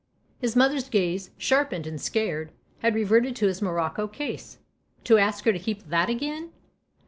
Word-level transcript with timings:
His 0.39 0.55
mother's 0.55 0.89
gaze, 0.89 1.29
sharpened 1.37 1.85
and 1.85 2.01
scared, 2.01 2.51
had 2.79 2.95
reverted 2.95 3.35
to 3.35 3.45
his 3.45 3.61
morocco 3.61 4.07
case." 4.07 4.57
To 5.03 5.19
ask 5.19 5.45
her 5.45 5.53
to 5.53 5.59
keep 5.59 5.89
that 5.89 6.09
again 6.09 6.49